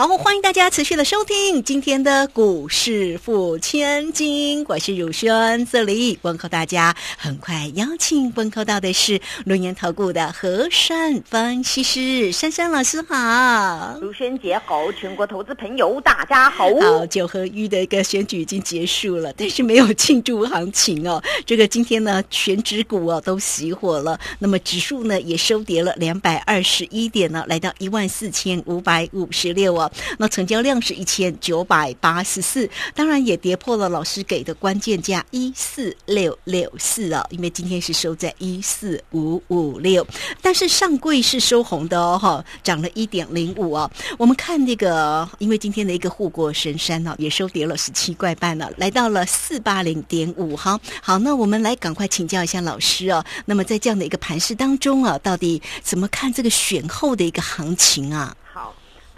[0.00, 6.96] 好，欢迎大家持续的收听今天的股市付千金，我是汝轩，这里问候大家。
[7.18, 16.70] 很快邀请问候到的是龙岩投顾的和善分析师珊珊老师，好，汝轩姐好，全国投资朋友大家好。
[16.80, 21.22] 好，九合一的一个选举已经结束了，但是没有庆祝行情哦。
[21.44, 29.89] 这个今天呢，全指股哦都熄火了，那么指数呢也收跌了两百二十一点呢，来到一万四千五百五十六哦。
[30.18, 40.06] 那成交量是一千九百八十四，当然也跌破了老师给的关键价一四六六四啊，因为今天是收在一四五五六，
[40.40, 43.90] 但是上柜是收红的哦，哈，涨了一点零五哦。
[44.18, 50.78] 我们看那个，因为今天的一个护国神山呢，也收跌了十七块半了，来到了四八零点五哈。
[51.02, 53.24] 好，那我们来赶快请教一下老师哦。
[53.46, 58.36] 那么在这样的一个盘势当中啊，到底怎么看这个选后的一个行情啊？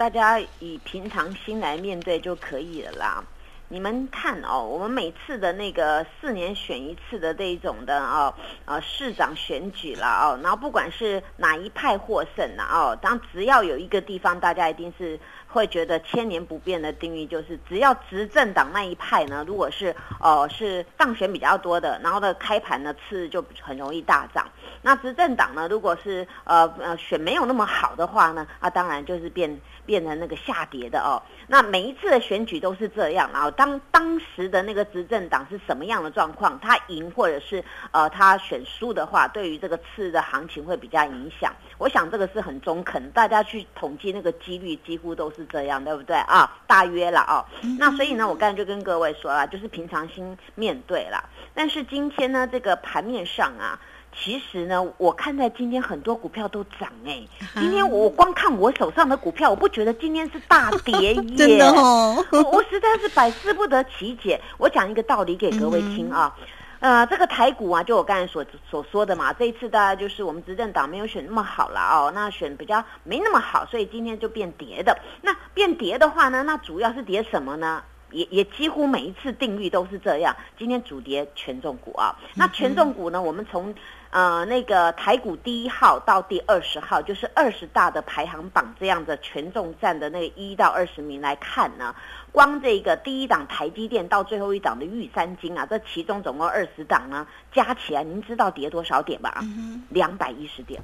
[0.03, 3.23] 大家以平常心来面对就可以了啦。
[3.69, 24.47] 你们看哦，我们每次的那个四年选一次的这一种的哦，呃，市长选举了哦，然后不管是哪一派获胜了哦，当只要有一个地方，大家一定是会觉得千年不变的定律，就是只要执政党那一派呢，如果是哦是当选比较多的，然后的开盘呢次日就很容易大涨。
[24.83, 29.59] 那执政党呢，如果是呃呃选没有那么好的话呢，啊，当然就是变。
[29.85, 41.53] 变成那个下跌的哦，那每一次的选举都是这样，然后当当时的那个执政党是什么样的状况，他赢或者是呃他选输的话，对于这个次的行情会比较影响。
[41.79, 46.59] 我想这个是很中肯，大家去统计那个几率几乎都是这样，对不对啊？
[46.67, 47.45] 大约了哦。
[47.79, 51.29] 那所以呢，我刚才就跟各位说了，就是平常心面对了。
[51.55, 53.79] 但是今天呢，这个盘面上啊。
[54.15, 57.23] 其实呢，我看在今天很多股票都涨哎。
[57.55, 61.15] 今天我光看我手上的股票，我不觉得今天是大跌耶。
[61.37, 64.41] 真的哦，我我实在是百思不得其解。
[64.59, 66.37] 我讲一个道理给各位听啊，
[66.81, 74.97] 呃，这个台股啊，就我刚才所所说的嘛，这一次大概就是我们执政党没有选那么好了哦，那选比较没那么好，所以今天就变跌的。
[75.23, 77.83] 那变跌的话呢，那主要是跌什么呢？
[78.13, 80.37] 也也几乎每一次定律都是这样。
[80.59, 83.75] 今天主跌权重股啊，那权重股呢，我们从。
[84.13, 91.95] 呃，那个台股第一号到第二十号，就是二十大的排行榜这样的权重占的那个一到二十名来看呢，
[92.31, 99.43] 光这个第一档台积电到最后一档的玉三金啊，这其中总共二十档呢，加起来您知道跌多少点吧？
[99.89, 100.83] 两百一十点。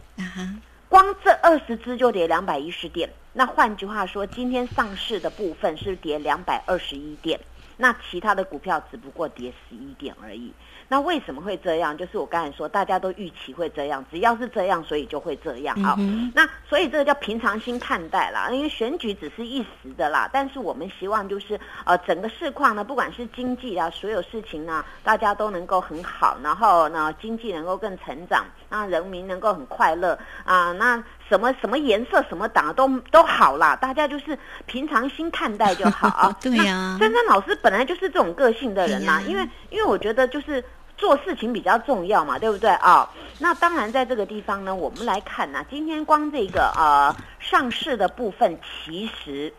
[0.88, 3.10] 光这二十只就跌两百一十点。
[3.34, 7.38] 那换句话说，今天上市的部分是跌两百二十一点，
[7.78, 10.52] 那其他的股票只不过跌十一点而已。
[10.90, 11.96] 那为什么会这样？
[11.96, 15.94] 就是我刚才说，大家都预期会这样，只要是这样，所以就会这样啊。
[16.34, 20.28] 那所以这个叫平常心看待啦，因为选举只是一时的啦。
[20.32, 30.72] 但是我们希望就是呃，整个市况呢，不管是经济啊，所有事情呢，大家都能够很好，然后呢，经济能够更成长，那人民能够很快乐啊。
[30.72, 36.34] 那什么什么颜色、什么党都都好啦，大家就是平常心看待就好啊。
[36.40, 40.64] 对呀，珊珊老师本来就是这种个性的人呐，因为因为我觉得就是。
[40.98, 43.08] 做事情比较重要嘛，对不对啊？
[43.38, 49.54] 那当然，在这个地方呢，我们来看呢，今天光这个呃上市的部分，其实。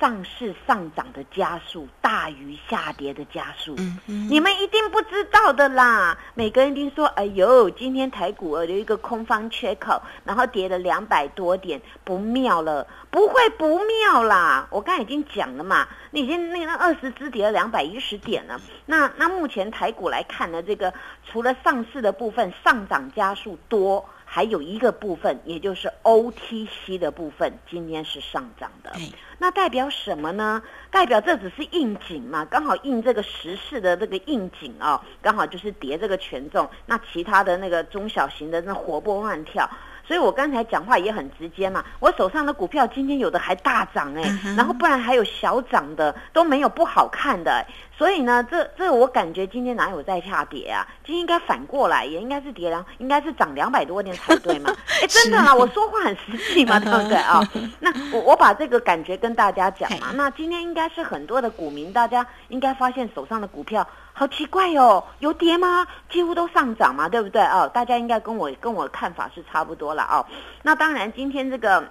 [0.00, 6.16] 上市上涨的加速大于下跌的加速，你们一定不知道的啦。
[6.32, 18.60] 每个人一定说：“哎呦，今天台股有一个空方缺口，然后跌了两百多点，不妙了。”不会不妙啦，我刚才已经讲了嘛，你已经那那二十只跌了两百一十点了。
[18.86, 20.94] 那那目前台股来看呢，这个
[21.24, 24.08] 除了上市的部分上涨加速多。
[24.32, 28.92] 还有一个部分，也就是 OTC 的部分，今天是上涨的。
[29.38, 30.62] 那代表什么呢？
[30.88, 36.70] 代表这只是应景嘛，刚好应这个时事的这个应景啊，刚好就是叠这个权重。
[36.86, 39.68] 那其他的那个中小型的那活蹦乱跳。
[40.10, 44.22] 所以我刚才讲话也很直接嘛，我手上的股票今天有的还大涨哎，
[44.56, 47.64] 然后不然还有小涨的，都没有不好看的。
[47.96, 50.84] 所以呢，这这我感觉今天哪有在下跌啊？
[51.06, 54.74] 今天应该反过来，也应该是跌两，应该是涨两百多点才对嘛？
[55.00, 57.40] 哎，真的啦，我说话很实际嘛，对不对啊？
[57.78, 60.08] 那我我把这个感觉跟大家讲嘛。
[60.14, 63.86] 那今天应该是很多的股民，大家应该发现手上的股票。
[64.20, 65.86] 好奇怪哦，有跌吗？
[66.10, 67.40] 几乎都上涨嘛，对不对？
[67.40, 70.26] 哦，大家应该跟我跟我看法是差不多了哦。
[70.62, 71.88] 那当然，今天这个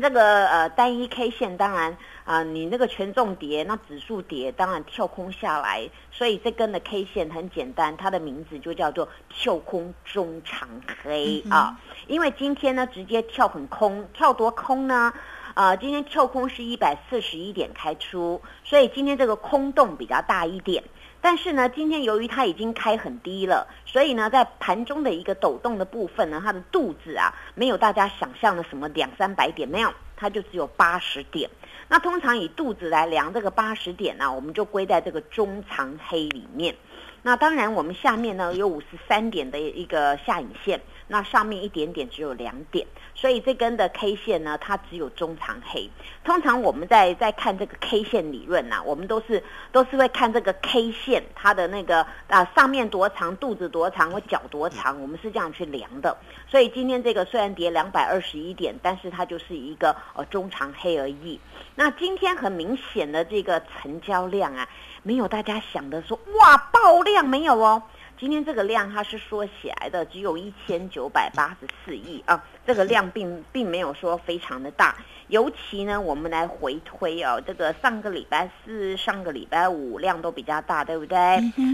[0.00, 10.66] 这个呃单一 K 线，当然啊，你那个权重跌，那指数跌，当然跳空下来，所以这根的 K 线很简单，它的名字就叫做跳空中长
[11.02, 11.78] 黑啊。
[12.06, 15.12] 因为今天呢，直接跳很空，跳多空呢？
[15.52, 20.82] 啊，今天跳空是一百四十一点开出，所以今天这个空洞比较大一点。
[21.22, 31.50] 但是呢，今天由于它已经开很低了，所以呢，在盘中的一个抖动的部分呢，它的肚子啊，没有大家想象的什么两三百点，没有，它就只有八十点。
[31.88, 36.74] 那通常以肚子来量这个八十点呢，我们就归在这个中长黑里面。
[37.22, 40.80] 那当然，我们下面呢有五十三点的一个下影线。
[41.12, 42.86] 那上面一点点只有两点，
[43.16, 45.90] 所以这根的 K 线呢，它只有中长黑。
[46.22, 56.16] 通常我们在在看这个 K 线理论呐，我们都是都是会看这个 K 线它的那个啊上面多长，肚子多长或脚多长，我们是这样去量的。
[56.46, 61.40] 所以今天这个虽然跌两百二十一点，但是它就是一个呃中长黑而已。
[61.74, 64.68] 那今天很明显的这个成交量啊，
[65.02, 67.82] 没有大家想的说哇爆量没有哦。
[68.18, 74.94] 今天这个量它是缩起来的，只有一千九百八十四亿啊，这个量并并没有说非常的大。
[75.28, 81.16] 尤其呢，我们来回推哦，这个上个礼拜四、上个礼拜五量都比较大，对不对？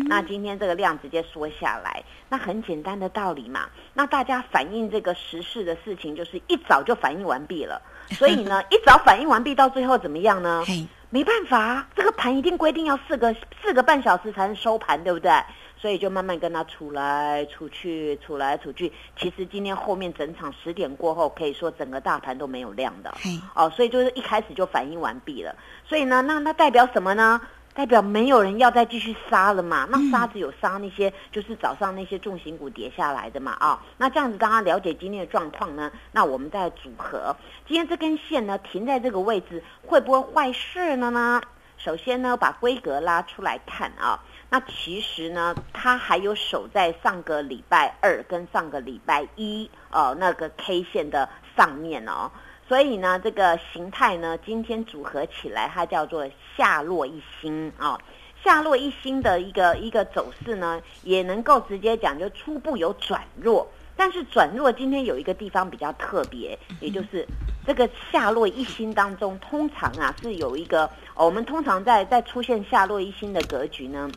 [0.09, 3.69] 那今天这个量直接缩下来，那很简单的道理嘛。
[3.95, 7.83] 那大家反映这个时事的事情，就是一早就反映完毕了。
[8.11, 10.63] 所以呢， 一早反映完毕，到最后怎么样呢？
[11.11, 15.31] 没办法，这个盘一定规定要四个四个半小时才能收盘，对不对？
[15.79, 18.91] 所以就慢慢跟他出来出去，出来出去。
[19.17, 23.15] 其实今天后面整场十点过后，可以说整个大盘都没有量的。
[23.55, 25.55] 哦，所以就是一开始就反应完毕了。
[25.85, 27.41] 所以呢，那那代表什么呢？
[27.77, 29.87] 代表没有人要再继续杀了嘛？
[29.91, 33.53] 那杀只有杀那些就是早上那些重型股跌下来的嘛？
[33.61, 35.93] 啊，那这样子大家了解今天的状况呢？
[36.13, 37.37] 那我们再组合，
[37.69, 41.43] 今天这根线呢停在这个位置，会不会坏事了呢？
[41.77, 44.19] 首先呢，把规格拉出来看啊。
[44.49, 52.31] 那其实呢，它还有守在上个礼拜二跟上个礼拜一哦那个 K 线的上面哦，
[52.69, 57.97] 所以呢，这个形态呢，今天组合起来，它叫做下落一星啊，
[58.43, 63.67] 下落一星的一个一个走势呢，也能够直接讲就初步有转弱，
[63.97, 67.25] 但是转弱今天有一个地方比较特别，也就是
[67.65, 74.11] 这个下落一星当中，通常啊是有一个，我们通常在在出现下落一星的格局呢。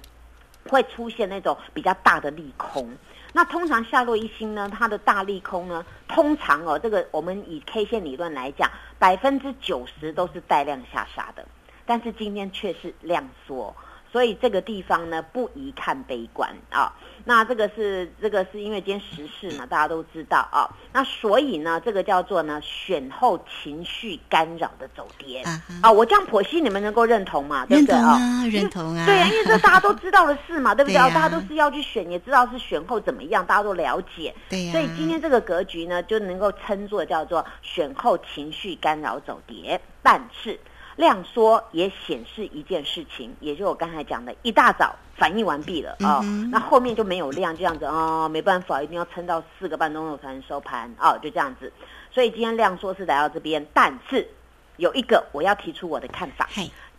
[0.69, 2.95] 会出现那种比较大的利空，
[3.33, 11.45] 那通常夏洛一星呢，它的大利空呢，通常哦，这个我们以 K 线理论来讲，百分之九十都是带量下杀的，
[11.85, 13.75] 但是今天却是量缩。
[14.11, 16.93] 所以这个地方呢，不宜看悲观啊。
[17.25, 20.65] 那这个是这个是因为今天时事嘛，大家都知道啊。
[20.93, 25.43] 那所以呢，这个叫做呢选后情绪干扰的走跌
[25.83, 25.91] 啊。
[25.91, 27.65] 我这样剖析，你们能够认同吗？
[27.67, 28.17] 对不对啊？
[28.51, 29.05] 认同啊。
[29.05, 31.09] 对啊，因为这大家都知道的事嘛， 对不对啊？
[31.09, 34.33] 大家都是要去选，也知道是选后怎么样，大家都了解。
[34.49, 40.59] 对所以今天这个格局呢，就能够称作叫做选后情绪干扰走跌，但是。
[40.99, 46.19] 量缩也显示一件事情，也就是我刚才讲的，一大早反应完毕了啊，
[46.51, 51.71] 那后面就没有量，这样子啊，没办法，一定要撑到四个半钟头才能收盘啊，就这样子。
[52.11, 54.27] 所以今天量缩是来到这边，但是
[54.75, 56.49] 有一个我要提出我的看法。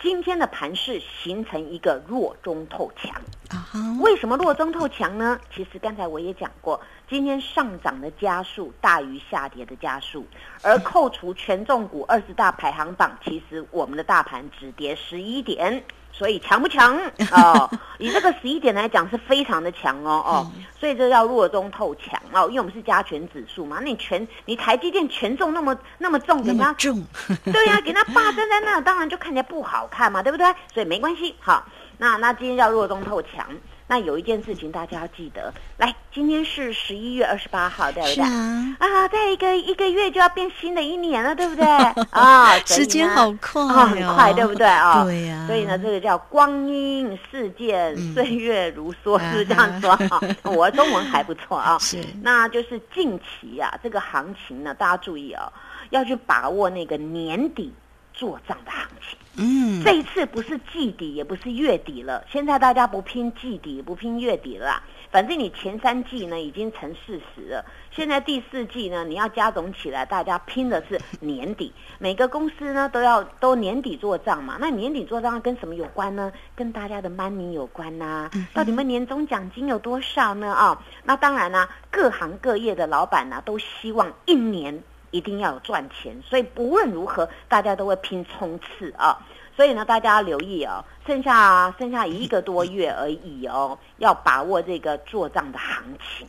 [0.01, 3.21] 今天的盘势形成一个弱中透强
[3.51, 3.67] 啊？
[4.01, 5.39] 为什么弱中透强呢？
[5.55, 10.27] 其实刚才我也讲过，今天上涨的加速大于下跌的加速，
[10.63, 15.83] 而扣除权重股 二十大排行榜，其实我们的大盘只跌十一点。
[16.13, 16.99] 所以强不强
[17.33, 17.71] 哦？
[17.99, 20.53] 以这个十一点来讲，是非常的强哦哦。
[20.79, 23.79] 所以这叫弱中透强哦，因为我们是加权指数嘛。
[23.79, 27.03] 那你权你台积电权重那么那么重，给它重，
[27.45, 30.47] 对呀， 给它霸占在那，当然就看起来不好看嘛，对不对？
[30.75, 31.65] 所以没关系，好，
[32.01, 33.47] 那那今天叫弱中透强。
[33.87, 38.23] 那有一件事情大家要记得，来，今天是十一月二十八号，对不对？
[38.23, 41.67] 啊，再一个一个月就要变新的一年了，对不对？
[42.11, 45.03] 啊，时间好快啊，很快，对不对啊？
[45.03, 45.45] 对呀。
[45.49, 50.21] 所以呢，这个叫光阴似箭，岁月如梭，是这样说啊。
[50.55, 51.77] 我中文还不错啊。
[51.81, 51.99] 是。
[52.23, 55.53] 那就是近期啊，这个行情呢，大家注意哦，
[55.91, 57.75] 要去把握那个年底
[58.21, 59.19] 做账的行情。
[59.37, 62.23] 嗯，这一次不是季底，也不是月底了。
[62.31, 74.59] 现在大家不拼季底，不拼月底了，反正你前三季呢已经成事实了，现在第四季呢你要加总起来，大家拼的是年底，每个公司呢都要都年底做账嘛。
[74.61, 76.31] 那年底做账跟什么有关呢？
[76.55, 80.53] 跟大家的 money 有关呐、到底我们年终奖金有多少呢？
[80.53, 89.19] 啊、那当然啦、各行各业的老板呢、都希望一年一定要有赚钱，所以不论如何，大家都会拼冲刺啊。
[89.57, 96.27] 所以呢，大家要留意哦，剩下剩下一个多月而已哦， 要把握这个做账的行情。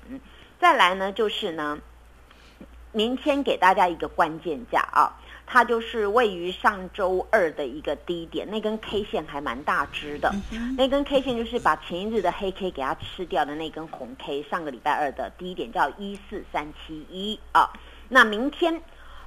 [0.60, 1.80] 再来呢，就是呢，
[2.92, 10.34] 明天给大家一个关键价啊，它就是位于上周二的一个低点，那根 K 线还蛮大只的，
[10.78, 17.72] 那根 K 线就是把前一日的黑 K 给它吃掉的那根红 K，上个礼拜二的低点叫一四三七一啊。
[18.14, 18.82] 那明天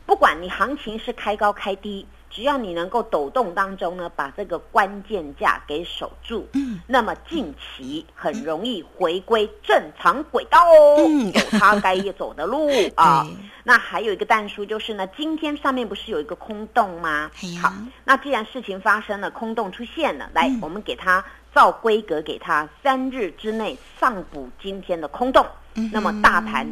[0.05, 11.33] 不管你行情是开高开低，只要你能够抖动当中呢，把这个关键价给守住，嗯，那么近期很容易回归正常轨道哦，嗯。
[11.33, 13.27] 走它该走的路 啊。
[13.63, 17.31] 那还有一个淡书就是呢，今天上面不是有一个空洞吗？
[17.63, 17.73] 好，
[18.05, 20.59] 那既然事情发生了，空洞出现了，来，嗯。
[20.61, 21.25] 我们给它
[21.55, 26.67] 照规格给它三日之内上补今天的空洞，嗯那么大盘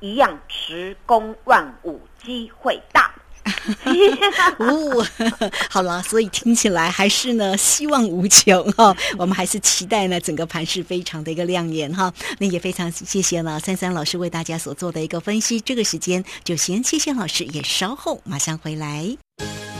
[0.00, 3.12] 一样持攻万五，机会大。
[4.58, 5.06] 哦，
[5.70, 15.58] 好了，所以听起来还是呢，希望无穷哈、 我们还是期待呢，整个盘是非常的一个亮眼哈、那也非常谢谢呢，三三老师为大家所做的一个分析。
[15.60, 19.16] 这个时间就先谢谢老师，也稍后马上回来。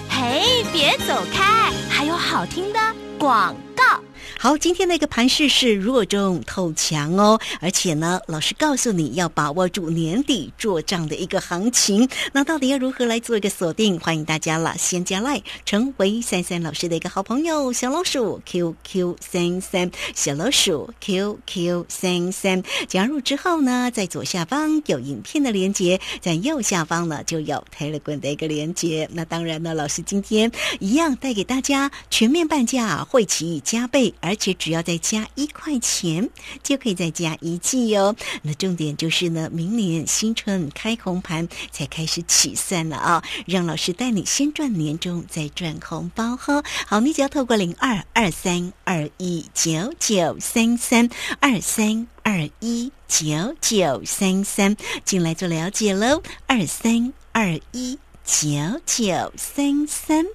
[0.08, 2.80] 嘿，别走开，还有好听的
[3.18, 4.00] 广告。
[4.40, 12.08] 好，今天的一个盘势是弱中透强哦，而且呢，老师告诉你要把握住年底做账的一个行情。
[12.32, 13.98] 那到底要如何来做一个锁定？
[13.98, 22.62] 欢迎大家了，先加赖成为三三老师的一个好朋友，小老鼠 QQ 三三，小老鼠 QQ 三三。
[22.86, 29.10] 加入之后呢，在左下方有影片的连接，在右下方呢就有 Telegram 的一个连接。
[29.12, 36.28] 那当然呢，老师今天一样带给大家全面半价，会期加倍，而且只要再加一块钱，
[36.62, 38.14] 就可以再加一季哦。
[38.42, 46.62] 那重点就是呢，明年新春开红盘才开始起算了啊，让老师带你先赚年终，再赚红包哈。
[46.86, 51.08] 好，你只要透过零二二三二一九九三三
[51.40, 60.28] 二三二一九九三三进来做了解喽，二三二一九九三三。